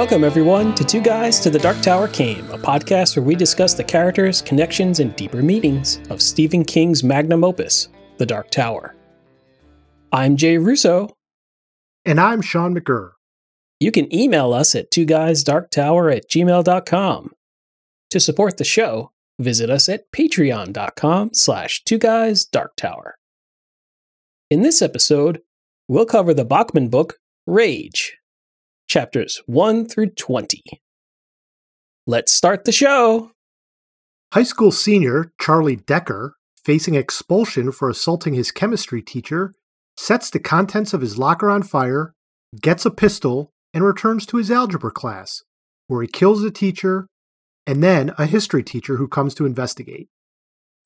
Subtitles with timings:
[0.00, 3.74] Welcome, everyone, to Two Guys to the Dark Tower Came, a podcast where we discuss
[3.74, 8.96] the characters, connections, and deeper meanings of Stephen King's magnum opus, The Dark Tower.
[10.10, 11.14] I'm Jay Russo.
[12.06, 13.10] And I'm Sean McGurr.
[13.78, 17.32] You can email us at two guysdarktower at gmail.com.
[18.08, 23.16] To support the show, visit us at patreon.com slash two guys dark tower.
[24.50, 25.42] In this episode,
[25.88, 28.16] we'll cover the Bachman book, Rage,
[28.90, 30.64] chapters 1 through 20.
[32.08, 33.30] Let's start the show.
[34.34, 39.54] High school senior Charlie Decker, facing expulsion for assaulting his chemistry teacher,
[39.96, 42.14] sets the contents of his locker on fire,
[42.60, 45.44] gets a pistol, and returns to his algebra class,
[45.86, 47.06] where he kills the teacher
[47.68, 50.08] and then a history teacher who comes to investigate.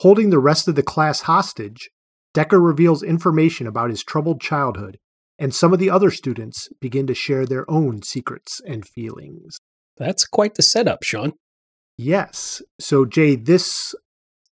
[0.01, 1.89] Holding the rest of the class hostage,
[2.35, 4.99] Decker reveals information about his troubled childhood
[5.37, 9.59] and some of the other students begin to share their own secrets and feelings.
[9.97, 11.33] That's quite the setup, Sean.
[11.97, 12.61] Yes.
[12.79, 13.95] So, Jay, this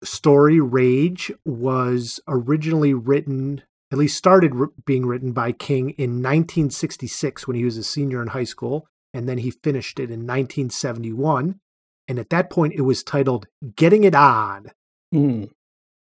[0.03, 4.53] story, Rage, was originally written, at least started
[4.85, 9.27] being written by King in 1966 when he was a senior in high school, and
[9.27, 11.59] then he finished it in 1971.
[12.07, 14.67] And at that point, it was titled Getting It On.
[15.13, 15.49] Mm.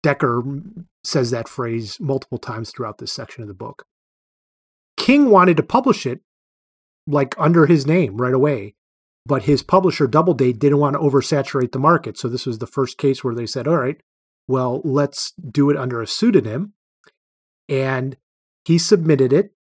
[0.02, 0.44] Decker
[1.03, 3.85] says that phrase multiple times throughout this section of the book.
[5.00, 6.22] King wanted to publish it
[7.08, 8.75] like under his name right away,
[9.25, 12.17] but his publisher Doubleday didn't want to oversaturate the market.
[12.17, 14.00] So this was the first case where they said, "All right,
[14.47, 16.73] well, let's do it under a pseudonym."
[17.67, 18.17] And
[18.66, 19.53] he submitted it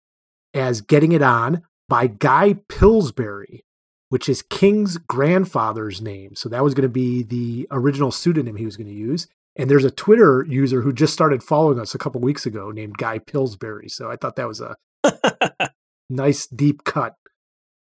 [0.55, 3.65] as Getting It On by Guy Pillsbury,
[4.09, 6.35] which is King's grandfather's name.
[6.35, 9.29] So that was going to be the original pseudonym he was going to use.
[9.55, 12.99] And there's a Twitter user who just started following us a couple weeks ago named
[12.99, 13.89] Guy Pillsbury.
[13.89, 14.77] So I thought that was a
[16.11, 17.15] nice deep cut.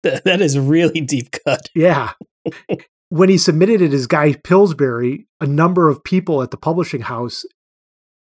[0.03, 1.69] That is really deep cut.
[1.75, 2.13] Yeah.
[3.09, 7.45] when he submitted it as Guy Pillsbury, a number of people at the publishing house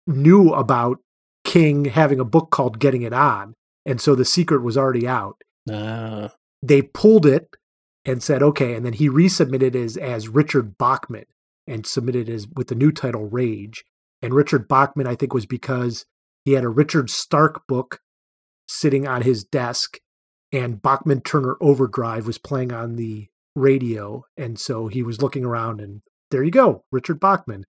[0.08, 1.00] knew about
[1.44, 3.54] King having a book called Getting It On.
[3.86, 5.42] And so the secret was already out.
[5.70, 6.30] Uh.
[6.62, 7.48] They pulled it
[8.06, 8.76] and said, okay.
[8.76, 11.26] And then he resubmitted as, as Richard Bachman
[11.68, 13.84] and submitted as with the new title Rage.
[14.22, 16.06] And Richard Bachman, I think, was because
[16.44, 18.00] he had a Richard Stark book
[18.70, 20.00] sitting on his desk
[20.52, 24.24] and Bachman Turner Overdrive was playing on the radio.
[24.38, 27.66] And so he was looking around and there you go, Richard Bachman.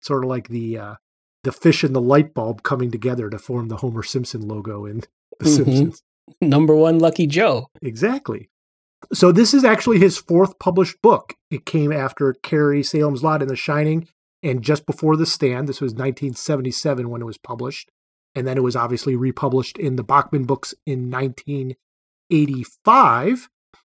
[0.00, 0.94] Sort of like the uh,
[1.42, 5.02] the fish and the light bulb coming together to form the Homer Simpson logo in
[5.40, 5.54] The mm-hmm.
[5.54, 6.02] Simpsons.
[6.40, 7.70] Number one Lucky Joe.
[7.82, 8.48] Exactly.
[9.12, 11.34] So this is actually his fourth published book.
[11.50, 14.08] It came after Carrie, Salem's Lot, and The Shining,
[14.42, 15.68] and just before The Stand.
[15.68, 17.90] This was 1977 when it was published
[18.36, 23.48] and then it was obviously republished in the Bachman books in 1985.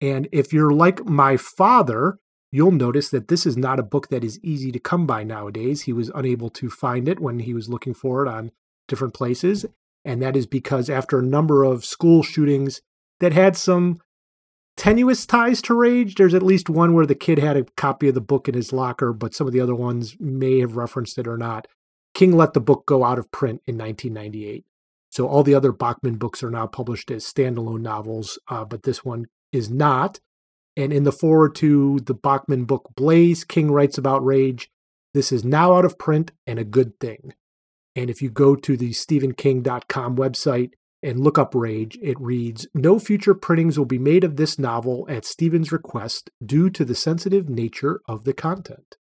[0.00, 2.20] And if you're like my father,
[2.52, 5.82] you'll notice that this is not a book that is easy to come by nowadays.
[5.82, 8.52] He was unable to find it when he was looking for it on
[8.86, 9.66] different places.
[10.04, 12.80] And that is because after a number of school shootings
[13.18, 13.98] that had some
[14.76, 18.14] tenuous ties to rage, there's at least one where the kid had a copy of
[18.14, 21.26] the book in his locker, but some of the other ones may have referenced it
[21.26, 21.66] or not.
[22.18, 24.64] King let the book go out of print in 1998.
[25.08, 29.04] So all the other Bachman books are now published as standalone novels, uh, but this
[29.04, 30.18] one is not.
[30.76, 34.68] And in the foreword to the Bachman book Blaze, King writes about rage.
[35.14, 37.34] This is now out of print and a good thing.
[37.94, 42.98] And if you go to the StephenKing.com website and look up Rage, it reads No
[42.98, 47.48] future printings will be made of this novel at Stephen's request due to the sensitive
[47.48, 48.96] nature of the content.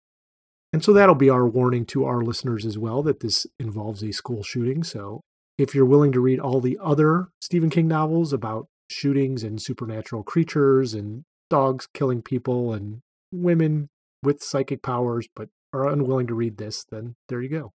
[0.76, 4.12] And so that'll be our warning to our listeners as well that this involves a
[4.12, 4.84] school shooting.
[4.84, 5.22] So
[5.58, 10.24] if you're willing to read all the other Stephen King novels about shootings and supernatural
[10.24, 13.00] creatures and dogs killing people and
[13.32, 13.88] women
[14.22, 17.72] with psychic powers, but are unwilling to read this, then there you go.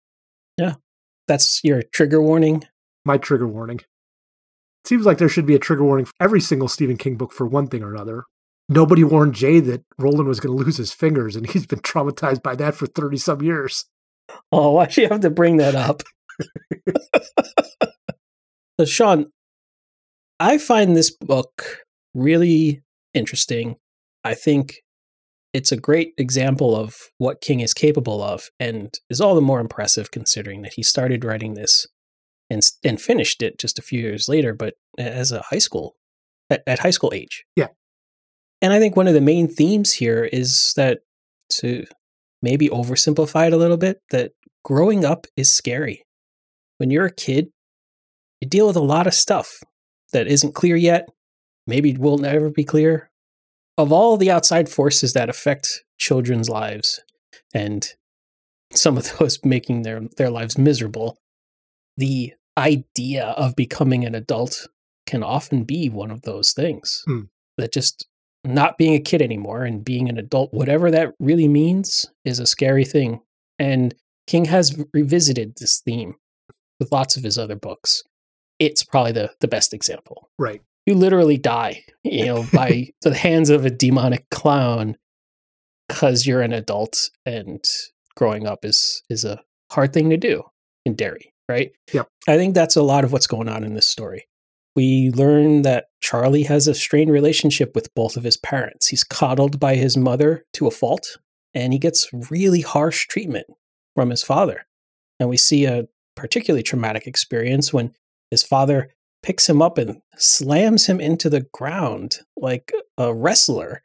[0.57, 0.75] Yeah.
[1.29, 2.65] That's your trigger warning.
[3.05, 3.79] My trigger warning.
[3.79, 7.33] It seems like there should be a trigger warning for every single Stephen King book
[7.33, 8.25] for one thing or another
[8.69, 12.43] nobody warned Jay that Roland was going to lose his fingers, and he's been traumatized
[12.43, 13.87] by that for 30 some years.
[14.53, 16.03] Oh, why do you have to bring that up?
[18.79, 19.27] so, Sean,
[20.39, 21.79] I find this book
[22.15, 22.83] really
[23.15, 23.77] interesting.
[24.25, 24.83] I think
[25.55, 29.61] it's a great example of what King is capable of, and is all the more
[29.61, 31.87] impressive considering that he started writing this
[32.51, 35.97] and and finished it just a few years later, but as a high school
[36.51, 37.45] at, at high school age.
[37.57, 37.69] Yeah,
[38.63, 41.01] and I think one of the main themes here is that
[41.61, 41.85] to
[42.43, 44.33] maybe oversimplify it a little bit, that
[44.65, 46.05] growing up is scary.
[46.79, 47.49] When you're a kid,
[48.41, 49.61] you deal with a lot of stuff
[50.13, 51.09] that isn't clear yet,
[51.67, 53.11] maybe will never be clear.
[53.77, 57.01] of all the outside forces that affect children's lives
[57.55, 57.95] and
[58.73, 61.17] some of those making their, their lives miserable,
[61.97, 64.67] the idea of becoming an adult
[65.07, 67.23] can often be one of those things Hmm.
[67.57, 68.07] that just
[68.55, 72.47] not being a kid anymore and being an adult, whatever that really means, is a
[72.47, 73.21] scary thing.
[73.59, 73.95] And
[74.27, 76.17] King has revisited this theme
[76.79, 78.03] with lots of his other books.
[78.59, 80.31] It's probably the, the best example.
[80.39, 80.61] Right.
[80.87, 84.97] You literally die, you know, by the hands of a demonic clown
[85.89, 87.65] because you're an adult and
[88.15, 89.41] growing up is is a
[89.71, 90.43] hard thing to do
[90.85, 91.73] in Derry, right?
[91.93, 92.09] Yep.
[92.27, 94.27] I think that's a lot of what's going on in this story.
[94.79, 98.87] We learn that Charlie has a strained relationship with both of his parents.
[98.87, 101.19] He's coddled by his mother to a fault,
[101.53, 103.49] and he gets really harsh treatment
[103.97, 104.67] from his father.
[105.19, 107.93] And we see a particularly traumatic experience when
[108.31, 108.91] his father
[109.21, 113.83] picks him up and slams him into the ground like a wrestler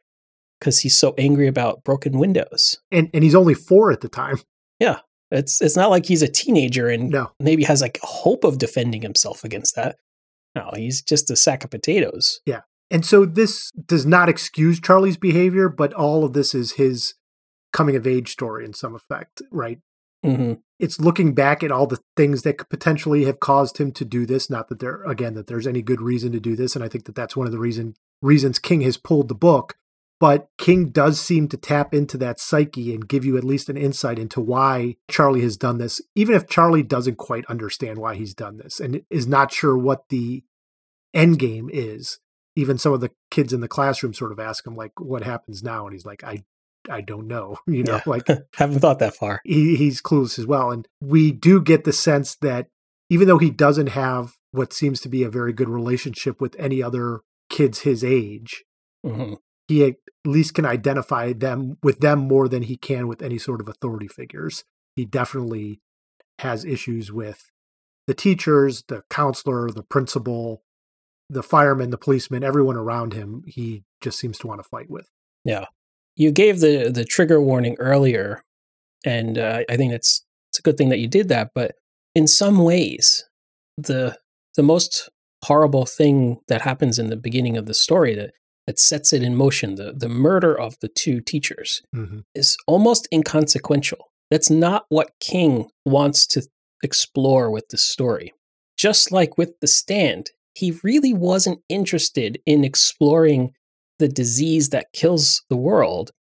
[0.60, 2.78] because he's so angry about broken windows.
[2.92, 4.38] And and he's only four at the time.
[4.80, 5.00] Yeah.
[5.32, 7.32] It's it's not like he's a teenager and No.
[7.40, 9.96] maybe has like hope of defending himself against that.
[10.56, 12.40] No, he's just a sack of potatoes.
[12.46, 12.62] Yeah.
[12.92, 17.16] And so this does not excuse Charlie's behavior, but all of this is his
[17.72, 19.80] coming of age story in some effect, right?
[20.24, 24.06] hmm It's looking back at all the things that could potentially have caused him to
[24.06, 24.50] do this.
[24.50, 27.06] Not that there, again, that there's any good reason to do this, and I think
[27.06, 29.76] that that's one of the reason reasons King has pulled the book.
[30.24, 33.76] But King does seem to tap into that psyche and give you at least an
[33.76, 38.34] insight into why Charlie has done this, even if Charlie doesn't quite understand why he's
[38.34, 40.46] done this and is not sure what the
[41.14, 42.20] end game is.
[42.56, 45.62] Even some of the kids in the classroom sort of ask him, like, what happens
[45.62, 45.86] now?
[45.88, 46.44] And he's like, I
[46.90, 47.58] I don't know.
[47.68, 48.02] You know, Yeah.
[48.06, 49.42] like Haven't thought that far.
[49.44, 50.72] he, he's clueless as well.
[50.72, 52.68] And we do get the sense that
[53.10, 56.82] even though he doesn't have what seems to be a very good relationship with any
[56.82, 58.64] other kids his age,
[59.06, 59.34] hmm
[59.68, 59.96] he at
[60.26, 64.08] least can identify them with them more than he can with any sort of authority
[64.08, 64.64] figures.
[64.96, 65.82] He definitely
[66.40, 67.52] has issues with
[68.08, 70.64] the teachers, the counselor, the principal,
[71.30, 73.44] the fireman, the policeman, everyone around him.
[73.48, 75.10] He just seems to want to fight with.
[75.46, 75.66] Yeah,
[76.16, 78.44] you gave the the trigger warning earlier,
[79.06, 81.52] and uh, I think it's it's a good thing that you did that.
[81.56, 81.76] But
[82.16, 83.24] in some ways,
[83.78, 84.18] the
[84.56, 85.10] the most
[85.44, 88.32] horrible thing that happens in the beginning of the story that
[88.68, 92.20] that sets it in motion, the the murder of the two teachers, Mm-hmm.
[92.36, 94.10] is almost inconsequential.
[94.32, 96.48] That's not what King wants to
[96.82, 98.34] explore with the story.
[98.78, 103.54] Just like with The Stand, he really wasn't interested in exploring
[104.00, 106.12] the disease that kills the world.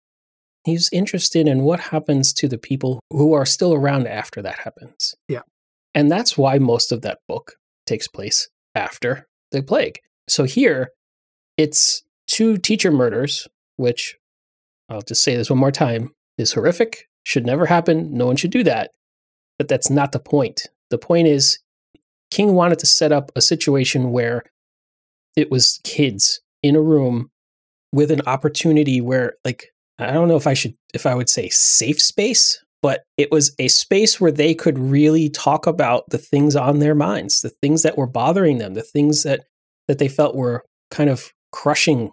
[0.63, 5.15] He's interested in what happens to the people who are still around after that happens.
[5.27, 5.41] Yeah.
[5.95, 7.55] And that's why most of that book
[7.85, 9.99] takes place after the plague.
[10.29, 10.91] So here,
[11.57, 12.03] it's
[12.33, 13.47] two teacher murders,
[13.77, 14.17] which
[14.89, 18.17] I'll just say this one more time, is horrific, should never happen.
[18.17, 18.89] No one should do that.
[19.59, 20.63] But that's not the point.
[20.89, 21.59] The point is,
[22.31, 24.43] King wanted to set up a situation where
[25.35, 27.29] it was kids in a room
[27.91, 31.49] with an opportunity where, like, I don't know if I should, if I would say
[31.49, 36.55] safe space, but it was a space where they could really talk about the things
[36.55, 39.43] on their minds, the things that were bothering them, the things that
[39.87, 42.11] that they felt were kind of crushing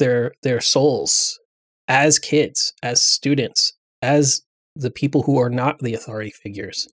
[0.00, 1.38] their their souls
[1.86, 4.42] as kids, as students, as
[4.74, 6.88] the people who are not the authority figures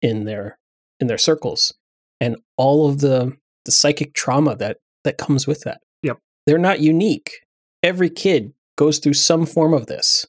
[0.00, 0.58] in their
[1.00, 1.74] in their circles
[2.20, 5.80] and all of the the psychic trauma that that comes with that.
[6.02, 6.18] Yep.
[6.46, 7.40] They're not unique.
[7.82, 10.26] Every kid goes through some form of this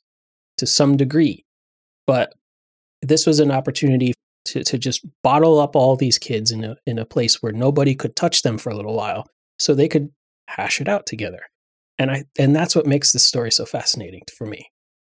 [0.57, 1.45] to some degree.
[2.07, 2.33] But
[3.01, 4.13] this was an opportunity
[4.45, 7.95] to, to just bottle up all these kids in a in a place where nobody
[7.95, 9.27] could touch them for a little while
[9.59, 10.09] so they could
[10.47, 11.41] hash it out together.
[11.97, 14.67] And I and that's what makes this story so fascinating for me.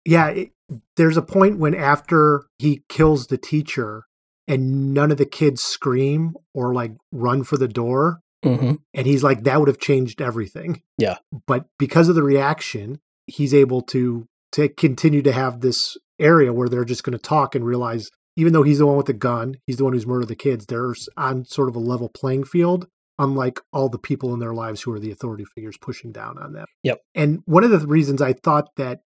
[0.06, 0.50] yeah, it,
[0.96, 4.04] there's a point when after he kills the teacher
[4.48, 9.24] and none of the kids scream or like run for the door, hmm and he's
[9.24, 10.82] like, that would have changed everything.
[10.98, 11.18] Yeah.
[11.48, 16.68] But because of the reaction, he's able to to continue to have this area where
[16.68, 19.58] they're just going to talk and realize, even though he's the one with the gun,
[19.68, 20.66] he's the one who's murdered the kids.
[20.66, 22.88] They're on sort of a level playing field,
[23.22, 26.54] unlike all the people in their lives who are the authority figures pushing down on
[26.54, 26.66] them.
[26.84, 27.00] Yep.
[27.14, 29.02] And one of the reasons I thought that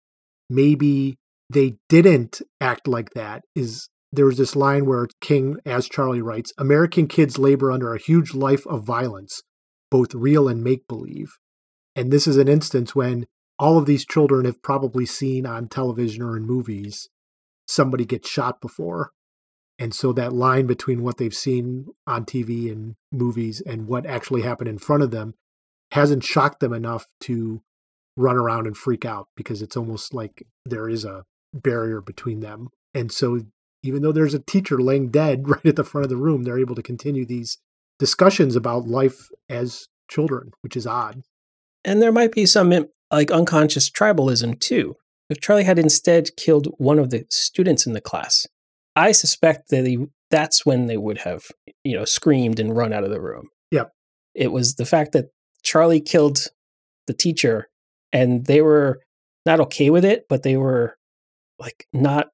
[0.50, 1.16] maybe
[1.48, 6.52] they didn't act like that is there was this line where King, as Charlie writes,
[6.58, 9.42] American kids labor under a huge life of violence,
[9.92, 11.36] both real and make believe.
[11.94, 13.26] And this is an instance when
[13.60, 17.08] all of these children have probably seen on television or in movies
[17.68, 19.12] somebody get shot before.
[19.80, 24.42] And so that line between what they've seen on TV and movies and what actually
[24.42, 25.34] happened in front of them
[25.92, 27.62] hasn't shocked them enough to
[28.14, 32.68] run around and freak out because it's almost like there is a barrier between them.
[32.92, 33.40] And so
[33.82, 36.58] even though there's a teacher laying dead right at the front of the room, they're
[36.58, 37.56] able to continue these
[37.98, 41.22] discussions about life as children, which is odd.
[41.86, 44.96] And there might be some um, like unconscious tribalism too.
[45.30, 48.46] If Charlie had instead killed one of the students in the class,
[48.96, 51.44] I suspect that he, that's when they would have,
[51.84, 53.48] you know, screamed and run out of the room.
[53.70, 53.90] Yep.
[54.34, 55.26] It was the fact that
[55.62, 56.38] Charlie killed
[57.06, 57.68] the teacher
[58.12, 59.00] and they were
[59.46, 60.96] not okay with it, but they were
[61.58, 62.28] like not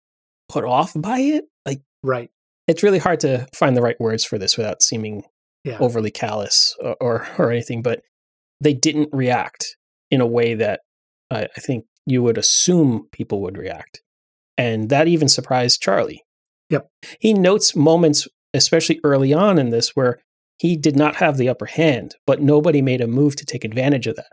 [0.48, 1.44] put off by it.
[1.64, 2.30] Like right.
[2.68, 5.24] It's really hard to find the right words for this without seeming
[5.64, 5.78] yeah.
[5.78, 8.02] overly callous or, or, or anything, but
[8.60, 9.76] they didn't react
[10.10, 10.80] in a way that
[11.30, 14.02] I, I think you would assume people would react.
[14.56, 16.22] And that even surprised Charlie.
[16.70, 16.88] Yep.
[17.20, 20.20] He notes moments, especially early on in this, where
[20.58, 24.06] he did not have the upper hand, but nobody made a move to take advantage
[24.06, 24.32] of that.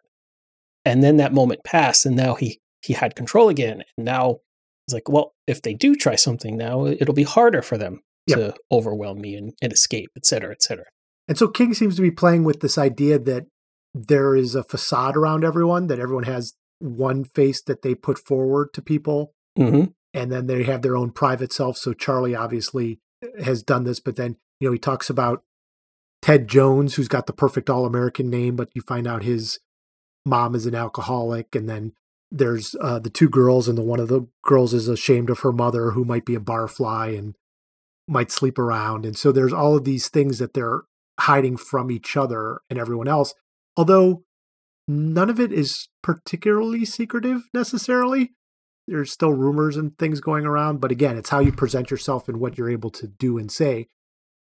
[0.85, 3.83] And then that moment passed, and now he he had control again.
[3.97, 4.39] And now
[4.87, 8.37] it's like, well, if they do try something now, it'll be harder for them yep.
[8.37, 10.85] to overwhelm me and, and escape, et cetera, et cetera.
[11.29, 13.45] And so King seems to be playing with this idea that
[13.93, 18.73] there is a facade around everyone, that everyone has one face that they put forward
[18.73, 19.33] to people.
[19.57, 19.91] Mm-hmm.
[20.13, 21.77] And then they have their own private self.
[21.77, 22.99] So Charlie obviously
[23.43, 25.43] has done this, but then, you know, he talks about
[26.21, 29.59] Ted Jones, who's got the perfect All American name, but you find out his
[30.25, 31.55] mom is an alcoholic.
[31.55, 31.93] And then
[32.31, 35.51] there's uh, the two girls, and the one of the girls is ashamed of her
[35.51, 37.35] mother, who might be a barfly and
[38.07, 39.05] might sleep around.
[39.05, 40.81] And so there's all of these things that they're
[41.19, 43.33] hiding from each other and everyone else.
[43.77, 44.23] Although
[44.87, 48.31] none of it is particularly secretive necessarily.
[48.87, 52.39] There's still rumors and things going around, but again, it's how you present yourself and
[52.39, 53.87] what you're able to do and say.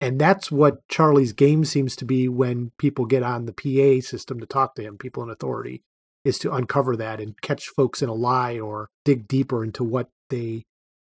[0.01, 4.39] And that's what Charlie's game seems to be when people get on the PA system
[4.39, 5.83] to talk to him, people in authority,
[6.25, 10.11] is to uncover that and catch folks in a lie or dig deeper into what
[10.31, 10.65] they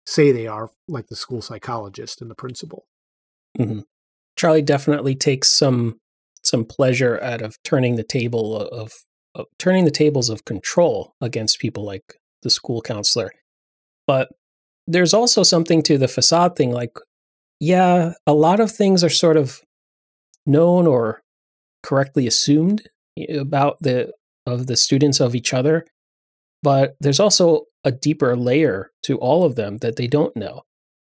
[0.08, 2.88] say they are, like the school psychologist and the principal.
[3.58, 3.82] Mm-hmm.
[4.36, 6.00] Charlie definitely takes some
[6.42, 8.94] some pleasure out of turning the table of,
[9.36, 13.32] of turning the tables of control against people like the school counselor.
[14.08, 14.30] But
[14.88, 16.98] there's also something to the facade thing like
[17.60, 19.62] yeah, a lot of things are sort of
[20.46, 21.22] known or
[21.84, 22.88] correctly assumed
[23.30, 24.14] about the
[24.46, 25.86] of the students of each other,
[26.64, 30.64] but there's also a deeper layer to all of them that they don't know.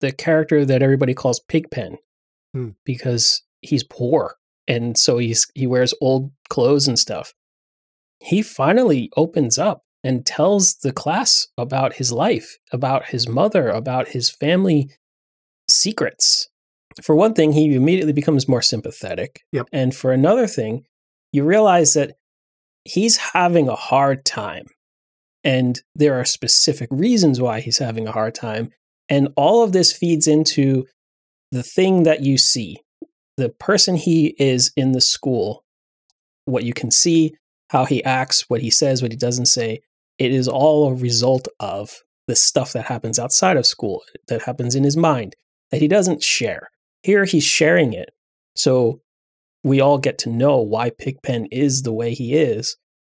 [0.00, 1.98] The character that everybody calls Pigpen,
[2.52, 2.70] hmm.
[2.84, 4.34] because he's poor
[4.68, 7.34] and so he's he wears old clothes and stuff.
[8.20, 14.08] He finally opens up and tells the class about his life, about his mother, about
[14.08, 14.90] his family
[15.68, 16.48] secrets.
[17.02, 19.42] For one thing, he immediately becomes more sympathetic.
[19.52, 19.68] Yep.
[19.72, 20.84] And for another thing,
[21.32, 22.16] you realize that
[22.84, 24.66] he's having a hard time.
[25.44, 28.70] And there are specific reasons why he's having a hard time.
[29.08, 30.86] And all of this feeds into
[31.50, 32.78] the thing that you see,
[33.36, 35.64] the person he is in the school,
[36.44, 37.34] what you can see,
[37.70, 39.80] how he acts, what he says, what he doesn't say.
[40.22, 44.74] It is all a result of the stuff that happens outside of school, that happens
[44.74, 45.34] in his mind,
[45.70, 46.70] that he doesn't share.
[47.02, 48.10] Here he's sharing it.
[48.54, 49.00] So
[49.64, 52.76] we all get to know why Pigpen is the way he is,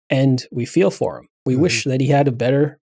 [0.09, 1.29] and we feel for him.
[1.45, 1.63] We mm-hmm.
[1.63, 2.79] wish that he had a better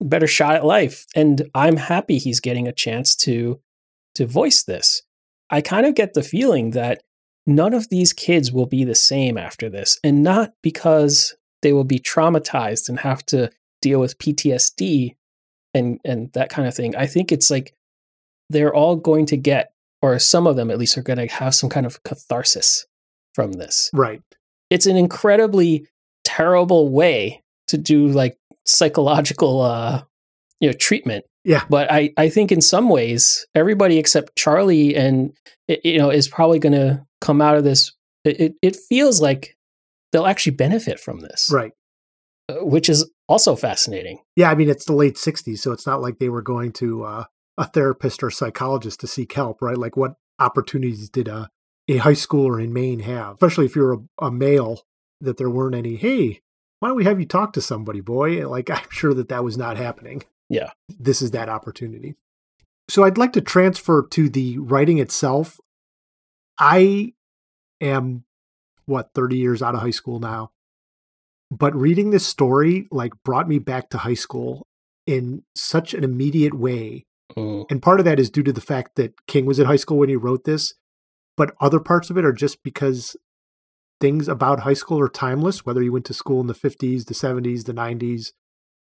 [0.00, 1.06] better shot at life.
[1.16, 3.60] And I'm happy he's getting a chance to
[4.14, 5.02] to voice this.
[5.50, 7.02] I kind of get the feeling that
[7.46, 11.84] none of these kids will be the same after this, and not because they will
[11.84, 13.50] be traumatized and have to
[13.80, 15.16] deal with PTSD
[15.74, 16.96] and and that kind of thing.
[16.96, 17.74] I think it's like
[18.50, 21.54] they're all going to get or some of them at least are going to have
[21.54, 22.86] some kind of catharsis
[23.34, 23.90] from this.
[23.92, 24.22] Right.
[24.70, 25.86] It's an incredibly
[26.24, 30.02] terrible way to do like psychological uh
[30.60, 31.64] you know treatment yeah.
[31.70, 35.32] But I, I think in some ways, everybody except Charlie and,
[35.66, 37.92] you know, is probably going to come out of this.
[38.24, 39.56] It, it, it, feels like
[40.12, 41.50] they'll actually benefit from this.
[41.52, 41.72] Right.
[42.48, 44.20] Uh, which is also fascinating.
[44.36, 44.50] Yeah.
[44.50, 45.58] I mean, it's the late 60s.
[45.58, 47.24] So it's not like they were going to uh,
[47.56, 49.76] a therapist or psychologist to seek help, right?
[49.76, 51.50] Like what opportunities did a,
[51.88, 54.82] a high schooler in Maine have, especially if you're a, a male,
[55.20, 56.40] that there weren't any, hey,
[56.78, 58.46] why don't we have you talk to somebody, boy?
[58.48, 60.22] Like, I'm sure that that was not happening.
[60.48, 60.70] Yeah.
[60.88, 62.14] This is that opportunity.
[62.88, 65.60] So I'd like to transfer to the writing itself.
[66.58, 67.12] I
[67.80, 68.24] am
[68.88, 70.50] what 30 years out of high school now.
[71.50, 74.66] But reading this story like brought me back to high school
[75.06, 77.06] in such an immediate way.
[77.36, 77.70] Mm.
[77.70, 79.98] And part of that is due to the fact that King was in high school
[79.98, 80.74] when he wrote this,
[81.36, 83.16] but other parts of it are just because
[84.00, 87.14] things about high school are timeless, whether you went to school in the 50s, the
[87.14, 88.32] 70s, the 90s,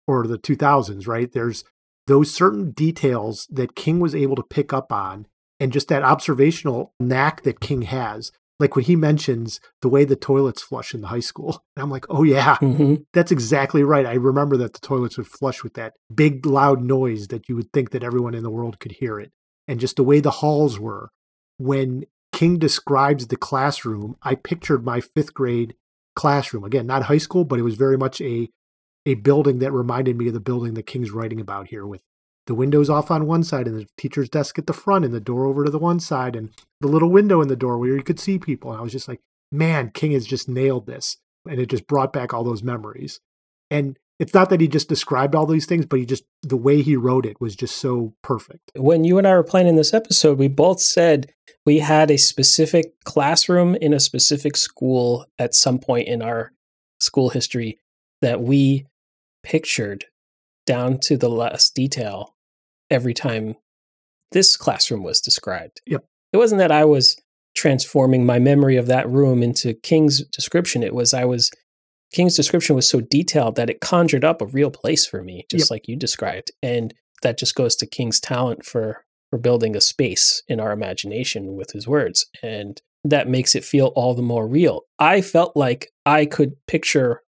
[0.07, 1.30] or the 2000s, right?
[1.33, 1.64] There's
[2.07, 5.26] those certain details that King was able to pick up on
[5.61, 8.33] and just that observational knack that King has.
[8.59, 11.91] Like when he mentions the way the toilets flush in the high school, and I'm
[11.91, 14.07] like, oh yeah, hmm that's exactly right.
[14.07, 17.73] I remember that the toilets would flush with that big loud noise that you would
[17.73, 19.33] think that everyone in the world could hear it.
[19.67, 21.11] And just the way the halls were.
[21.59, 25.75] When King describes the classroom, I pictured my fifth grade
[26.15, 26.65] classroom.
[26.65, 28.49] Again, not high school, but it was very much a
[29.07, 32.03] a building that reminded me of the building that King's writing about here with
[32.49, 35.21] the windows off on one side and the teacher's desk at the front and the
[35.21, 36.50] door over to the one side and
[36.81, 38.73] the little window in the door where you could see people.
[38.73, 39.21] And I was just like,
[39.52, 41.19] man, King has just nailed this.
[41.49, 43.21] And it just brought back all those memories.
[43.71, 46.83] And it's not that he just described all these things, but he just, the way
[46.83, 48.73] he wrote it was just so perfect.
[48.75, 51.33] When you and I were planning this episode, we both said
[51.67, 56.52] we had a specific classroom in a specific school at some point in our
[56.99, 57.78] school history
[58.23, 58.87] that we
[59.43, 60.07] pictured
[60.67, 62.35] down to the last detail
[62.90, 63.54] every time
[64.33, 65.80] this classroom was described.
[65.87, 66.04] Yep.
[66.33, 67.16] It wasn't that I was
[67.54, 70.83] transforming my memory of that room into King's description.
[70.83, 71.50] It was I was
[72.12, 75.66] King's description was so detailed that it conjured up a real place for me, just
[75.66, 75.71] Yep.
[75.71, 76.50] like you described.
[76.62, 81.54] And that just goes to King's talent for for building a space in our imagination
[81.54, 82.26] with his words.
[82.42, 84.83] And that makes it feel all the more real.
[84.99, 87.23] I felt like I could picture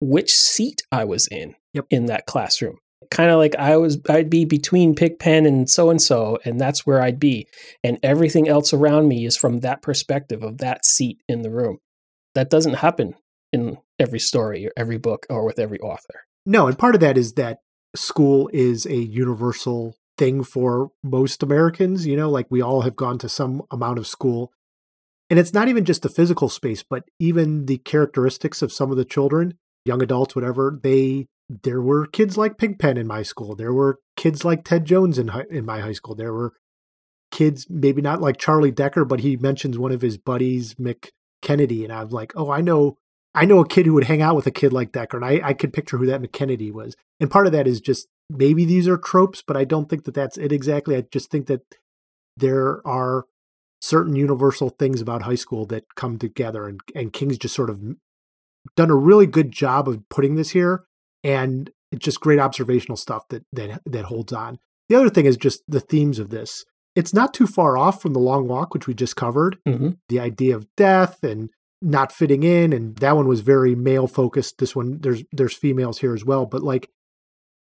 [0.00, 1.86] which seat I was in Yep.
[1.90, 2.78] in that classroom.
[3.10, 6.86] Kind of like I was I'd be between Pigpen and so and so and that's
[6.86, 7.46] where I'd be
[7.84, 11.78] and everything else around me is from that perspective of that seat in the room.
[12.34, 13.14] That doesn't happen
[13.52, 16.24] in every story or every book or with every author.
[16.44, 17.58] No, and part of that is that
[17.94, 22.06] school is a universal thing for most Americans.
[22.06, 24.52] You know, like we all have gone to some amount of school.
[25.30, 28.96] And it's not even just the physical space, but even the characteristics of some of
[28.96, 33.54] the children, young adults, whatever, they there were kids like Pigpen in my school.
[33.54, 36.14] There were kids like Ted Jones in in my high school.
[36.14, 36.52] There were
[37.30, 41.10] kids, maybe not like Charlie Decker, but he mentions one of his buddies, Mick
[41.42, 42.96] Kennedy, and I'm like, oh, I know,
[43.34, 45.40] I know a kid who would hang out with a kid like Decker, and I,
[45.42, 46.96] I could picture who that Mick Kennedy was.
[47.20, 50.14] And part of that is just maybe these are tropes, but I don't think that
[50.14, 50.96] that's it exactly.
[50.96, 51.62] I just think that
[52.36, 53.24] there are
[53.80, 57.82] certain universal things about high school that come together, and and King's just sort of
[58.76, 60.84] done a really good job of putting this here,
[61.36, 64.58] and it's just great observational stuff that that that holds on.
[64.88, 66.64] The other thing is just the themes of this.
[66.94, 69.58] It's not too far off from the long walk, which we just covered.
[69.66, 74.08] hmm The idea of death and not fitting in, and that one was very male
[74.08, 74.58] focused.
[74.58, 76.88] This one, there's there's females here as well, but like,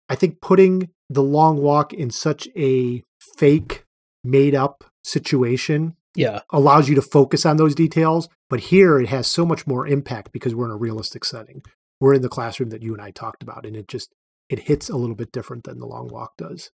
[0.09, 3.02] I think putting the long walk in such a
[3.37, 3.85] fake,
[4.24, 6.40] made up situation Yeah.
[6.50, 8.29] allows you to focus on those details.
[8.50, 11.62] But here it has so much more impact because we're in a realistic setting.
[12.01, 14.11] We're in the classroom that you and I talked about, and it just
[14.49, 16.71] it hits a little bit different than the long walk does.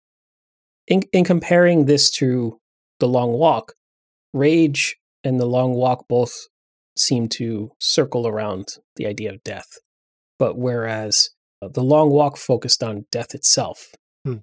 [0.87, 2.59] In in comparing this to
[2.99, 3.73] the long walk,
[4.33, 6.47] rage and the long walk both
[6.95, 9.67] seem to circle around the idea of death.
[10.39, 11.29] But whereas
[11.61, 13.89] uh, the long walk focused on death itself,
[14.25, 14.37] Hmm.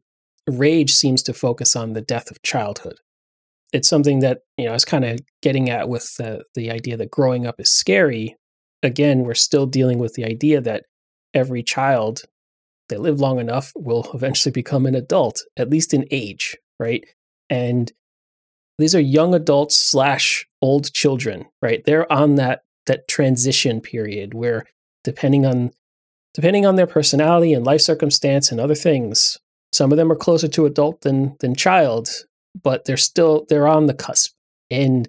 [0.49, 2.97] rage seems to focus on the death of childhood.
[3.73, 6.97] It's something that you know I was kind of getting at with the the idea
[6.97, 8.37] that growing up is scary.
[8.85, 10.85] Again, we're still dealing with the idea that
[11.35, 12.23] every child
[12.89, 17.05] they live long enough will eventually become an adult, at least in age, right?
[17.51, 17.91] And
[18.79, 21.85] these are young adults slash old children, right?
[21.85, 24.67] They're on that that transition period where
[25.05, 25.71] depending on
[26.35, 29.39] depending on their personality and life circumstance and other things,
[29.73, 32.09] some of them are closer to adult than than child,
[32.63, 34.35] but they're still they're on the cusp.
[34.71, 35.09] And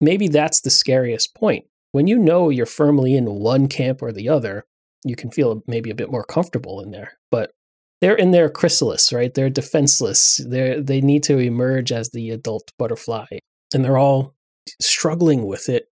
[0.00, 1.64] maybe that's the scariest point.
[1.94, 4.64] When you know you're firmly in one camp or the other,
[5.04, 7.12] you can feel maybe a bit more comfortable in there.
[7.30, 7.52] But
[8.00, 9.32] they're in their chrysalis, right?
[9.32, 10.40] They're defenseless.
[10.44, 13.26] They they need to emerge as the adult butterfly,
[13.72, 14.34] and they're all
[14.82, 15.84] struggling with it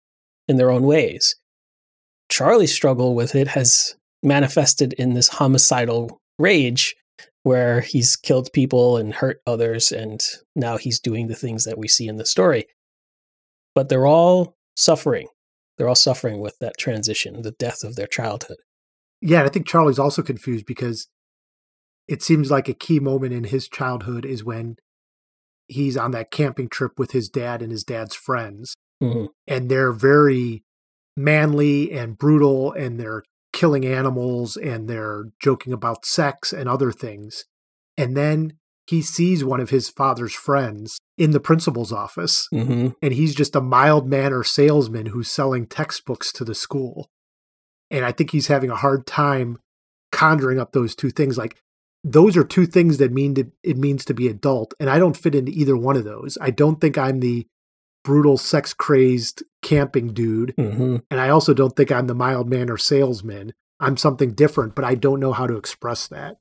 [0.47, 1.35] in their own ways.
[2.29, 6.95] Charlie's struggle with it has manifested in this homicidal rage
[7.43, 10.23] where he's killed people and hurt others and
[10.55, 12.65] now he's doing the things that we see in the story.
[13.75, 15.27] But they're all suffering.
[15.81, 18.57] They're all suffering with that transition, the death of their childhood.
[19.19, 21.07] Yeah, and I think Charlie's also confused because
[22.07, 24.75] it seems like a key moment in his childhood is when
[25.67, 28.75] he's on that camping trip with his dad and his dad's friends.
[29.01, 29.29] Mhm.
[29.47, 30.63] And they're very
[31.17, 37.45] manly and brutal and they're killing animals and they're joking about sex and other things.
[37.97, 38.59] And then
[38.91, 43.55] he sees one of his father's friends in the principal's office, hmm and he's just
[43.55, 47.09] a mild manner salesman who's selling textbooks to the school.
[47.89, 49.59] And I think he's having a hard time
[50.11, 51.37] conjuring up those two things.
[51.37, 51.57] Like
[52.03, 55.17] those are two things that mean to, it means to be adult, and I don't
[55.17, 56.37] fit into either one of those.
[56.41, 57.47] I don't think I'm the
[58.03, 62.77] brutal, sex crazed camping dude, hmm and I also don't think I'm the mild manner
[62.77, 63.53] salesman.
[63.79, 66.37] I'm something different, but I don't know how to express that.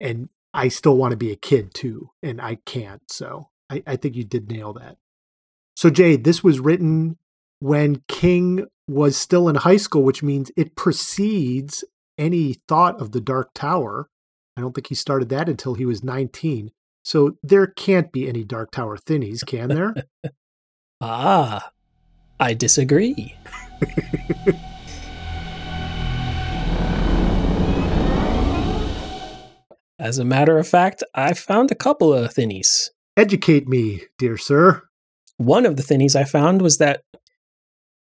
[0.00, 3.02] And I still want to be a kid too, and I can't.
[3.08, 4.96] So I, I think you did nail that.
[5.76, 7.16] So, Jay, this was written
[7.60, 11.84] when King was still in high school, which means it precedes
[12.18, 14.08] any thought of the Dark Tower.
[14.56, 16.72] I don't think he started that until he was 19.
[17.04, 19.94] So there can't be any Dark Tower thinnies, can there?
[21.00, 21.70] Ah,
[22.40, 23.36] I disagree.
[29.98, 32.90] As a matter of fact, I found a couple of thinnies.
[33.16, 34.82] Educate me, dear sir.
[35.38, 37.02] One of the thinnies I found was that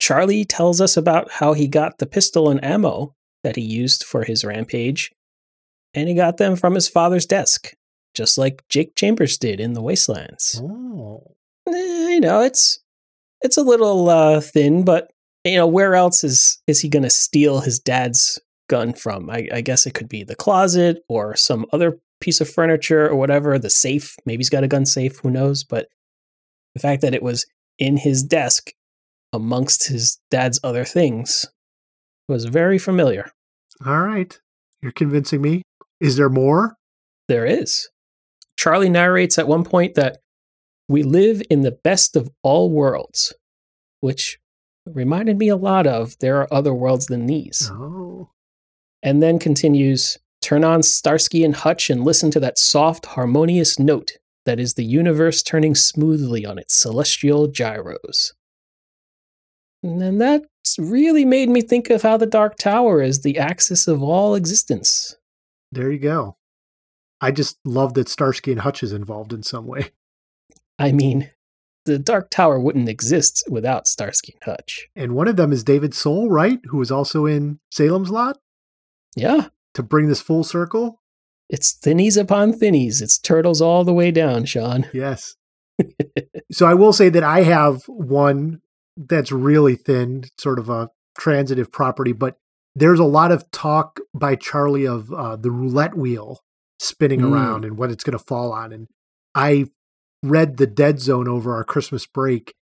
[0.01, 4.25] Charlie tells us about how he got the pistol and ammo that he used for
[4.25, 5.13] his rampage,
[5.95, 7.73] and he got them from his father's desk,
[8.15, 10.61] just like Jake Chambers did in the Wastelands.
[10.63, 11.35] Oh.
[11.69, 12.81] Eh, you know, it's
[13.43, 15.11] it's a little uh, thin, but
[15.45, 19.31] you know, where else is is he going to steal his dad's gun from?
[19.31, 23.17] I, I guess it could be the closet or some other piece of furniture or
[23.17, 23.59] whatever.
[23.59, 25.19] The safe, maybe he's got a gun safe.
[25.19, 25.65] Who knows?
[25.65, 25.89] But
[26.75, 27.47] the fact that it was
[27.79, 28.73] in his desk
[29.33, 31.47] amongst his dad's other things
[32.29, 33.31] was very familiar.
[33.85, 34.39] All right.
[34.83, 35.63] You're convincing me.
[36.01, 36.77] Is there more?
[37.29, 37.89] There is.
[38.59, 40.19] Charlie narrates at one point that
[40.89, 43.35] we live in the best of all worlds,
[44.01, 44.39] which
[44.87, 47.71] reminded me a lot of there are other worlds than these.
[47.73, 48.31] Oh.
[49.03, 54.13] And then continues turn on Starsky and Hutch and listen to that soft, harmonious note
[54.45, 58.33] that is the universe turning smoothly on its celestial gyros.
[59.83, 60.45] And that
[60.79, 65.17] really made me think of how the Dark Tower is the axis of all existence.
[65.73, 66.37] There you go.
[67.21, 69.91] I just love that Starsky and Hutch is involved in some way.
[70.79, 71.31] I mean,
[71.87, 74.89] the Dark Tower wouldn't exist without Starsky and Hutch.
[74.95, 76.61] And one of them is David Soul, right?
[76.67, 78.39] Who was also in Salem's Lot
[79.17, 81.01] Yeah, to bring this full circle.
[81.49, 83.01] it's thinnies upon thinnies.
[83.03, 84.87] It's turtles all the way down, Sean.
[84.95, 85.37] Yes.
[86.53, 88.61] so I will say that I have one
[88.97, 92.39] that's really thin, sort of a transitive property, but
[92.75, 96.41] there's a lot of talk by Charlie of uh, the roulette wheel
[96.79, 97.33] spinning Mm.
[97.33, 98.73] around and what it's going to fall on.
[98.73, 98.89] And
[99.35, 99.67] I
[100.23, 102.55] read the Dead Zone over our Christmas break,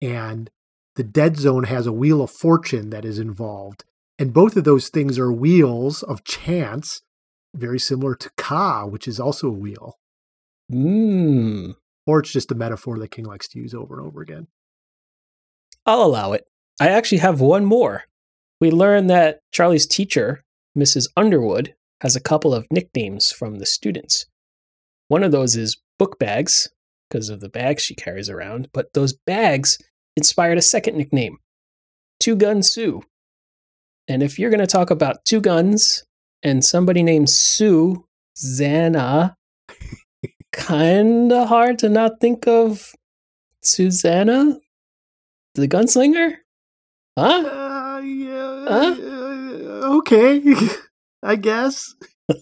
[0.00, 0.50] and
[0.96, 3.84] the Dead Zone has a wheel of fortune that is involved.
[4.20, 7.00] And both of those things are wheels of chance,
[7.56, 9.98] very similar to Ka, which is also a wheel.
[10.70, 11.74] Mmm.
[12.06, 14.48] Or it's just a metaphor that King likes to use over and over again.
[15.86, 16.44] I'll allow it.
[16.78, 18.04] I actually have one more.
[18.60, 20.44] We learn that Charlie's teacher,
[20.78, 21.08] Mrs.
[21.16, 24.26] Underwood, has a couple of nicknames from the students.
[25.08, 26.68] One of those is book bags,
[27.08, 29.78] because of the bags she carries around, but those bags
[30.14, 31.38] inspired a second nickname,
[32.18, 33.02] Two Gun Sue.
[34.10, 36.02] And if you're going to talk about two guns
[36.42, 38.04] and somebody named Sue
[38.36, 39.34] Zana,
[40.52, 42.92] kind of hard to not think of
[43.62, 44.58] Susannah,
[45.54, 46.38] the gunslinger?
[47.16, 47.46] Huh?
[47.46, 48.64] Uh, yeah.
[48.68, 48.96] Huh?
[49.00, 50.42] uh, okay.
[51.22, 51.94] I guess.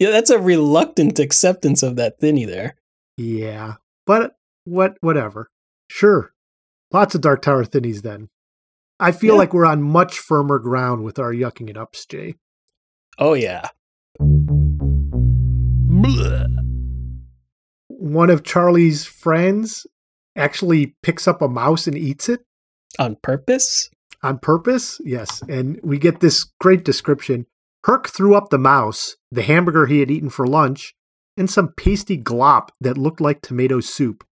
[0.00, 2.74] Yeah, that's a reluctant acceptance of that thinny there.
[3.16, 3.74] Yeah.
[4.06, 4.32] But
[4.64, 5.50] what whatever.
[5.88, 6.32] Sure.
[6.92, 8.28] Lots of Dark Tower thinnies then.
[9.00, 9.38] I feel Yeah.
[9.38, 12.34] like we're on much firmer ground with our yucking it ups, Jay.
[13.18, 13.68] Oh, yeah.
[15.90, 16.46] Bleh.
[17.88, 19.86] One of Charlie's friends
[20.36, 22.40] actually picks up a mouse and eats it
[22.98, 23.90] On purpose?
[24.22, 25.00] on purpose.
[25.04, 25.42] Yes.
[25.48, 27.46] And we get this great description.
[27.84, 30.94] Herc threw up the mouse, the hamburger he had eaten for lunch,
[31.36, 34.24] and some pasty glop that looked like tomato soup.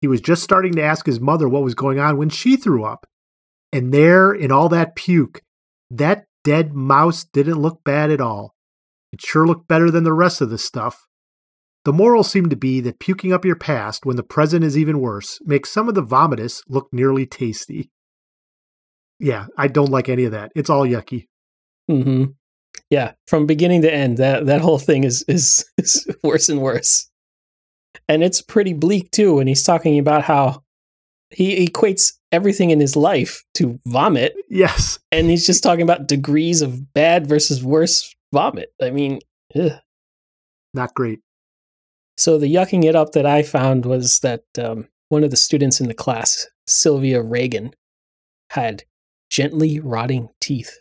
[0.00, 2.84] He was just starting to ask his mother what was going on when she threw
[2.84, 3.06] up.
[3.72, 5.42] And there, in all that puke,
[5.90, 8.54] that dead mouse didn't look bad at all.
[9.12, 11.06] It sure looked better than the rest of the stuff.
[11.84, 15.00] The moral seemed to be that puking up your past when the present is even
[15.00, 17.90] worse makes some of the vomitus look nearly tasty.
[19.18, 20.52] Yeah, I don't like any of that.
[20.54, 21.26] It's all yucky.
[21.88, 22.24] hmm
[22.90, 27.08] Yeah, from beginning to end, that, that whole thing is, is, is worse and worse.
[28.08, 30.61] And it's pretty bleak, too, when he's talking about how
[31.32, 34.34] he equates everything in his life to vomit.
[34.48, 34.98] Yes.
[35.10, 38.72] And he's just talking about degrees of bad versus worse vomit.
[38.80, 39.20] I mean,
[39.54, 39.72] ugh.
[40.74, 41.20] Not great.
[42.16, 45.80] So the yucking it up that I found was that um, one of the students
[45.80, 47.74] in the class, Sylvia Reagan,
[48.50, 48.84] had
[49.30, 50.78] gently rotting teeth.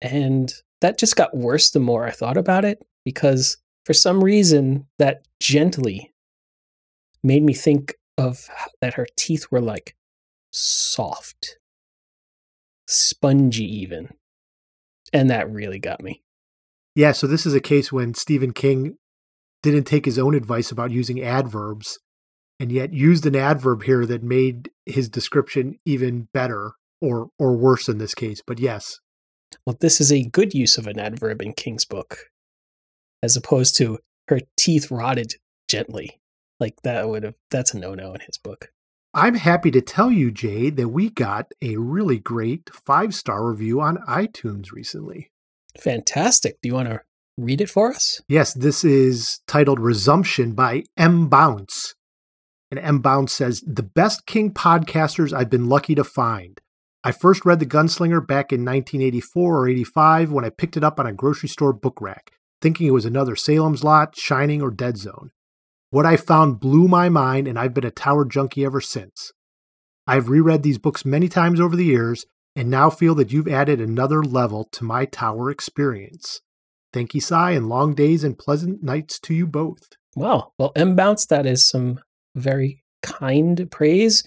[0.00, 4.86] And that just got worse the more I thought about it because for some reason
[4.98, 6.12] that gently
[7.22, 8.48] made me think of
[8.80, 9.94] that her teeth were like
[10.52, 11.58] soft,
[12.86, 14.10] spongy even.
[15.12, 16.22] And that really got me.
[16.94, 18.96] Yeah, so this is a case when Stephen King
[19.62, 21.98] didn't take his own advice about using adverbs
[22.58, 27.88] and yet used an adverb here that made his description even better or or worse
[27.88, 28.42] in this case.
[28.46, 29.00] But yes.
[29.66, 32.30] Well, this is a good use of an adverb in King's book
[33.22, 35.34] as opposed to her teeth rotted
[35.68, 36.19] gently.
[36.60, 38.70] Like that would have that's a no-no in his book.
[39.12, 43.80] I'm happy to tell you, Jay, that we got a really great five star review
[43.80, 45.32] on iTunes recently.
[45.78, 46.60] Fantastic.
[46.62, 47.00] Do you want to
[47.36, 48.20] read it for us?
[48.28, 51.28] Yes, this is titled Resumption by M.
[51.28, 51.94] Bounce.
[52.70, 53.00] And M.
[53.00, 56.60] Bounce says, The best King podcasters I've been lucky to find.
[57.02, 61.00] I first read The Gunslinger back in 1984 or 85 when I picked it up
[61.00, 64.98] on a grocery store book rack, thinking it was another Salem's Lot, Shining, or Dead
[64.98, 65.32] Zone.
[65.92, 69.32] What I found blew my mind, and I've been a Tower junkie ever since.
[70.06, 73.80] I've reread these books many times over the years, and now feel that you've added
[73.80, 76.42] another level to my Tower experience.
[76.92, 79.88] Thank you, Cy, and long days and pleasant nights to you both.
[80.14, 80.52] Wow.
[80.58, 82.00] Well, M Bounce, that is some
[82.36, 84.22] very kind praise.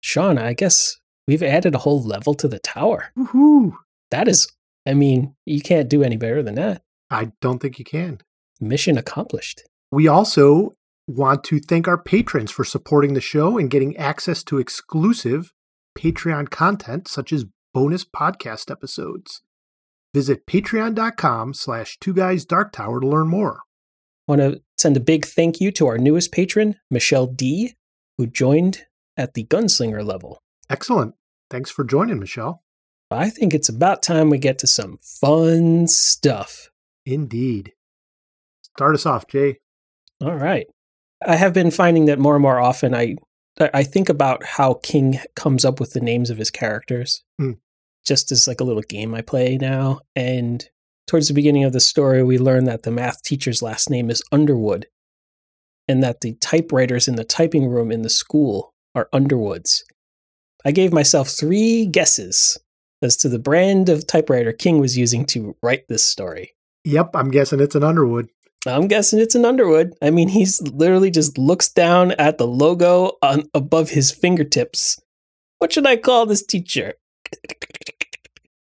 [0.00, 3.10] Sean, I guess we've added a whole level to the tower.
[3.18, 3.74] Woohoo!
[4.10, 4.50] That is,
[4.86, 6.80] I mean, you can't do any better than that.
[7.10, 8.20] I don't think you can.
[8.58, 9.64] Mission accomplished.
[9.90, 10.74] We also
[11.06, 15.52] want to thank our patrons for supporting the show and getting access to exclusive
[15.98, 19.42] Patreon content such as bonus podcast episodes.
[20.14, 23.62] Visit patreon.com slash two guys dark tower to learn more.
[24.28, 27.74] I want to send a big thank you to our newest patron, Michelle D,
[28.16, 28.82] who joined
[29.16, 30.40] at the gunslinger level.
[30.70, 31.14] Excellent.
[31.50, 32.62] Thanks for joining, Michelle.
[33.10, 36.70] I think it's about time we get to some fun stuff.
[37.04, 37.72] Indeed.
[38.62, 39.58] Start us off, Jay.
[40.20, 40.66] All right.
[41.26, 43.16] I have been finding that more and more often I
[43.60, 47.22] I think about how King comes up with the names of his characters.
[47.40, 47.58] Mm.
[48.04, 50.00] Just as like a little game I play now.
[50.16, 50.68] And
[51.06, 54.22] towards the beginning of the story, we learn that the math teacher's last name is
[54.32, 54.86] Underwood.
[55.86, 59.84] And that the typewriters in the typing room in the school are Underwoods.
[60.64, 62.58] I gave myself three guesses
[63.02, 66.54] as to the brand of typewriter King was using to write this story.
[66.84, 68.28] Yep, I'm guessing it's an Underwood.
[68.66, 69.92] I'm guessing it's an Underwood.
[70.00, 75.00] I mean, he's literally just looks down at the logo on above his fingertips.
[75.58, 76.94] What should I call this teacher?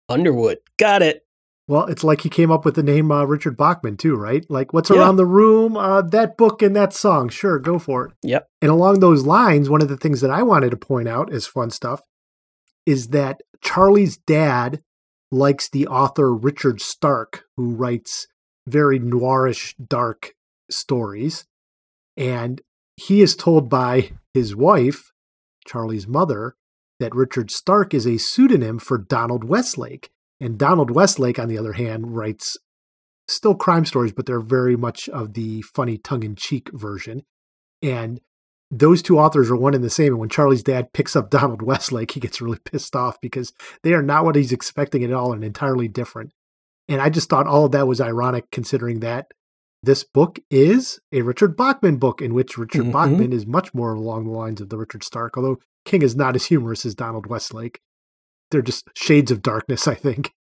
[0.09, 0.59] Underwood.
[0.79, 1.25] Got it.
[1.69, 4.45] Well, it's like he came up with the name uh, Richard Bachman too, right?
[4.51, 4.97] Like, what's Yeah.
[4.99, 5.77] around the room?
[5.77, 7.29] Uh, that book and that song.
[7.29, 8.13] Sure, go for it.
[8.23, 8.49] Yep.
[8.61, 11.47] And along those lines, one of the things that I wanted to point out as
[11.47, 12.03] fun stuff
[12.87, 14.83] is that Charlie's dad
[15.31, 18.27] likes the author Richard Stark, who writes
[18.71, 20.35] very noirish, dark
[20.71, 21.45] stories.
[22.17, 22.61] And
[22.97, 25.13] he is told by his wife,
[25.67, 26.55] Charlie's mother,
[26.99, 30.11] that Richard Stark is a pseudonym for Donald Westlake.
[30.41, 32.57] And Donald Westlake, on the other hand, writes
[33.29, 37.23] still crime stories, but they're very much of the funny tongue in cheek version.
[37.83, 38.21] And
[38.71, 40.09] those two authors are one and the same.
[40.09, 43.53] And when Charlie's dad picks up Donald Westlake, he gets really pissed off because
[43.83, 46.33] they are not what he's expecting at all and entirely different.
[46.91, 49.33] And I just thought all of that was ironic considering that
[49.83, 52.93] this book is a Richard Bachman book in which Richard Mhm.
[52.93, 56.37] Bachman is much more along the lines of the Richard Stark, although King is not
[56.37, 57.81] as humorous as Donald Westlake.
[58.51, 60.33] They're just shades of darkness, I think.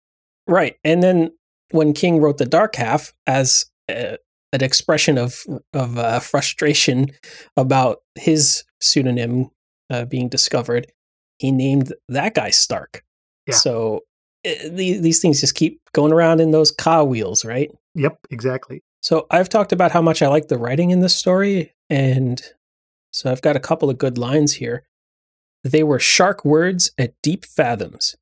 [0.48, 0.78] Right.
[0.84, 1.32] And then
[1.72, 4.18] when King wrote the Dark Half as uh,
[4.52, 7.12] an expression of of uh, frustration
[7.56, 9.52] about his pseudonym
[9.90, 10.92] uh, being discovered,
[11.38, 13.04] he named that guy Stark.
[13.46, 13.56] Yeah.
[13.56, 14.02] So
[14.46, 17.72] Eh, these these things just keep going around in those ka wheels, right?
[17.96, 18.82] Yep, exactly.
[19.02, 22.42] So I've talked about how much I like the writing in this story, and
[23.12, 24.84] so I've got a couple of good lines here.
[25.64, 28.16] They were shark words at deep fathoms,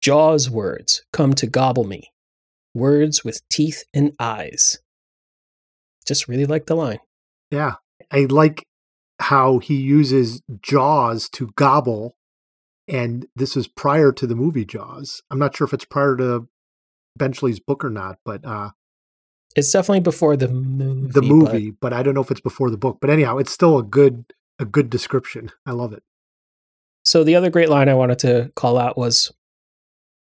[0.00, 2.12] jaws words come to gobble me,
[2.74, 4.78] words with teeth and eyes.
[6.06, 6.98] Just really like the line.
[7.50, 7.74] Yeah.
[8.10, 8.66] I like
[9.20, 12.16] how he uses Jaws to gobble.
[12.90, 15.22] And this is prior to the movie Jaws.
[15.30, 16.48] I'm not sure if it's prior to
[17.16, 18.70] Benchley's book or not, but uh,
[19.54, 21.06] It's definitely before the movie.
[21.12, 22.98] the but- movie, but I don't know if it's before the book.
[23.00, 24.24] But anyhow, it's still a good
[24.58, 25.50] a good description.
[25.64, 26.02] I love it.
[27.04, 29.32] So the other great line I wanted to call out was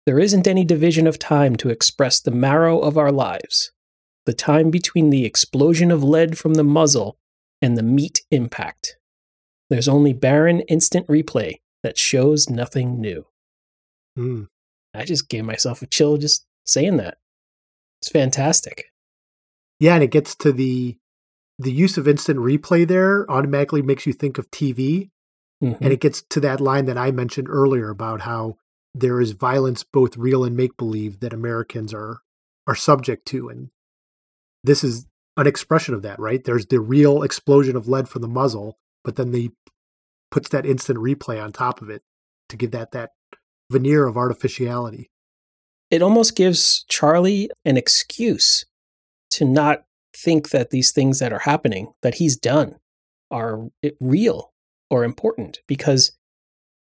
[0.05, 3.71] There isn't any division of time to express the marrow of our lives.
[4.25, 7.17] The time between the explosion of lead from the muzzle
[7.61, 8.97] and the meat impact.
[9.69, 13.25] There's only barren instant replay that shows nothing new.
[14.19, 14.49] Mm.
[14.93, 17.17] I just gave myself a chill just saying that.
[18.01, 18.91] It's fantastic.
[19.79, 20.97] Yeah, and it gets to the
[21.59, 25.11] the use of instant replay there automatically makes you think of TV.
[25.63, 25.77] Mhm.
[25.79, 28.57] And it gets to that line that I mentioned earlier about how
[28.93, 32.19] there is violence both real and make believe that Americans are
[32.67, 33.47] are subject to.
[33.47, 33.69] And
[34.61, 36.43] this is an expression of that, right?
[36.43, 39.51] There's the real explosion of lead from the muzzle, but then the
[40.31, 42.01] puts that instant replay on top of it
[42.49, 43.11] to give that that
[43.71, 45.09] veneer of artificiality.
[45.91, 48.65] it almost gives Charlie an excuse
[49.31, 49.83] to not
[50.15, 52.75] think that these things that are happening that he's done
[53.29, 53.67] are
[53.99, 54.53] real
[54.89, 56.11] or important because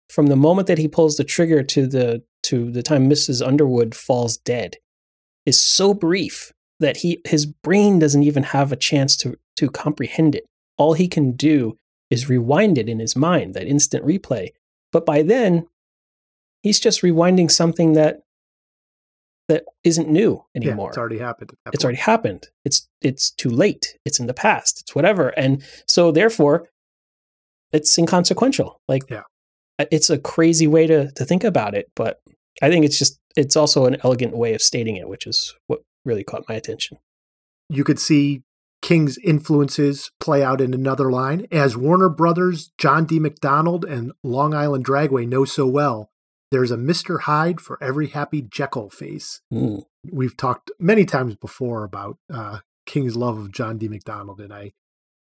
[0.08, 3.46] from the moment that he pulls the trigger to the to the time Mrs.
[3.46, 4.76] Underwood falls dead
[5.44, 10.34] is so brief that he his brain doesn't even have a chance to to comprehend
[10.34, 10.44] it.
[10.78, 11.76] All he can do
[12.10, 14.48] is rewinded in his mind, that instant replay.
[14.92, 15.66] But by then,
[16.62, 18.20] he's just rewinding something that
[19.48, 21.50] that isn't new Yeah, anymore it's already happened.
[21.50, 21.84] it's point.
[21.84, 26.68] already happened it's it's too late it's in the past it's whatever and so therefore
[27.72, 29.22] it's inconsequential like Yeah.
[29.80, 32.20] uh, it's a crazy way to to think about it but
[32.62, 35.80] i think it's just it's also an elegant way of stating it which is what
[36.04, 36.98] really caught my attention
[37.68, 38.42] you could see
[38.82, 41.46] King's influences play out in another line.
[41.52, 43.18] As Warner Brothers, John D.
[43.18, 46.10] MacDonald, and Long Island Dragway know so well,
[46.50, 47.20] there's a Mr.
[47.22, 49.40] Hyde for every happy Jekyll face.
[49.52, 53.86] Mm, We've talked many times before about uh, King's love of John D.
[53.88, 54.72] MacDonald, and I.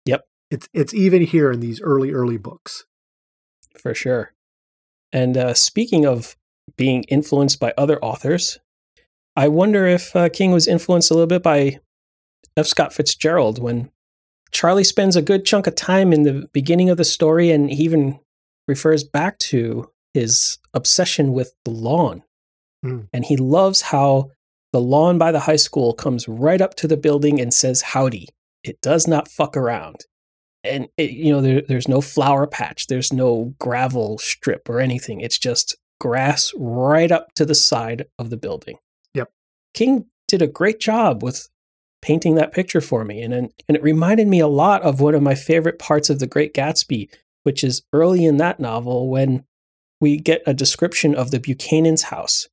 [0.07, 0.25] Yep.
[0.51, 2.85] It's it's even here in these early early books.
[3.79, 4.33] for sure
[5.13, 6.37] and uh, speaking of
[6.77, 8.59] being influenced by other authors
[9.37, 11.79] i wonder if uh, king was influenced a little bit by
[12.57, 13.91] f scott fitzgerald when
[14.53, 17.85] Charlie spends a good chunk of time in the beginning of the story, and he
[17.85, 18.21] even
[18.69, 22.23] refers back to his obsession with the lawn.
[22.85, 23.09] Mm.
[23.13, 24.31] And he loves how
[24.73, 28.29] the lawn by the high school comes right up to the building and says, Howdy.
[28.65, 30.07] It does not fuck around.
[30.65, 35.21] And, it, you know, there, there's no flower patch, there's no gravel strip or anything.
[35.21, 38.79] It's just grass right up to the side of the building.
[39.15, 39.31] Yep.
[39.73, 41.49] King did a great job with
[42.07, 43.21] painting that picture for me.
[43.21, 46.27] And, and it reminded me a lot of one of my favorite parts of The
[46.29, 47.09] Great Gatsby,
[47.43, 49.45] which is early in that novel when
[50.01, 52.47] we get a description of the Buchanan's house.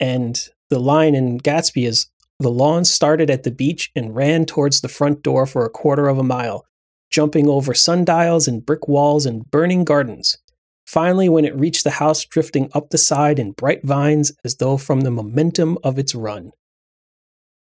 [0.00, 2.06] And the line in Gatsby is
[2.38, 6.08] the lawn started at the beach and ran towards the front door for a quarter
[6.08, 6.64] of a mile,
[7.10, 10.38] jumping over sundials and brick walls and burning gardens.
[10.86, 14.78] Finally, when it reached the house, drifting up the side in bright vines as though
[14.78, 16.52] from the momentum of its run.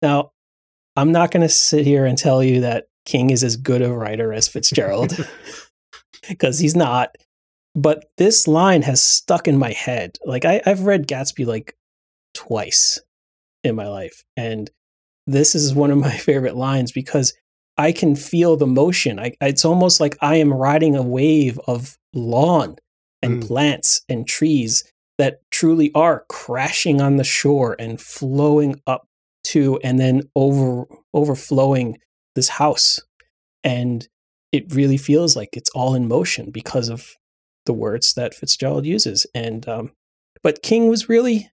[0.02, 0.32] Now,
[0.96, 3.92] I'm not going to sit here and tell you that King is as good a
[3.92, 5.12] writer as Fitzgerald,
[6.28, 7.16] because he's not.
[7.74, 10.18] But this line has stuck in my head.
[10.24, 11.76] Like, I, I've read Gatsby like
[12.34, 12.98] twice
[13.62, 14.24] in my life.
[14.36, 14.70] And
[15.26, 17.34] this is one of my favorite lines because
[17.78, 19.18] I can feel the motion.
[19.18, 22.76] I, it's almost like I am riding a wave of lawn
[23.22, 23.46] and Mm.
[23.46, 24.84] plants and trees
[25.18, 29.05] that truly are crashing on the shore and flowing up
[29.48, 31.98] to and then over overflowing
[32.34, 33.00] this house.
[33.64, 34.06] And
[34.52, 37.16] it really feels like it's all in motion because of
[37.66, 39.26] the words that Fitzgerald uses.
[39.34, 39.92] And um,
[40.42, 41.50] but King was really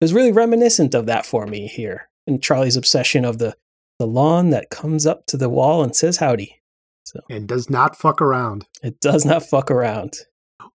[0.00, 2.08] was really reminiscent of that for me here.
[2.26, 3.54] And Charlie's obsession of the
[3.98, 6.60] the lawn that comes up to the wall and says howdy.
[7.04, 8.66] So and does not fuck around.
[8.82, 10.18] it does not fuck around.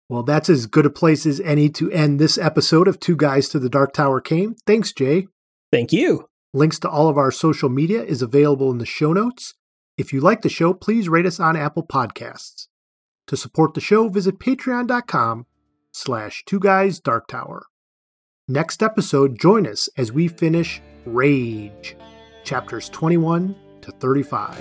[0.09, 3.49] Well, that's as good a place as any to end this episode of Two Guys
[3.51, 4.57] to the Dark Tower came.
[4.67, 5.29] Thanks, Jay.
[5.71, 6.30] Thank you.
[6.53, 9.55] Links to all of our social media is available in the show notes.
[9.97, 12.67] If you like the show, please rate us on Apple Podcasts.
[13.29, 15.47] To support the show, visit patreon.com
[15.93, 17.67] slash two guys dark tower.
[18.49, 21.97] Next episode, join us as we finish Rage,
[22.43, 24.59] chapters 21 to 35.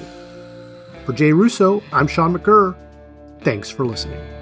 [1.05, 2.75] For Jay Russo, I'm Sean McGurr.
[3.41, 4.38] Thanks for listening.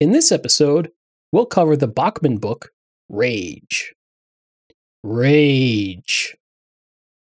[0.00, 0.92] In this episode,
[1.30, 2.70] we'll cover the Bachman book,
[3.10, 3.92] Rage.
[5.04, 6.36] Rage.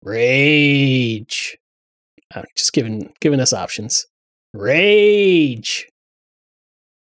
[0.03, 1.59] Rage.
[2.35, 4.07] Uh, just giving giving us options.
[4.55, 5.87] Rage.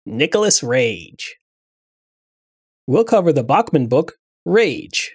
[0.05, 1.36] Nicholas Rage.
[2.88, 5.14] We'll cover the Bachman book, Rage.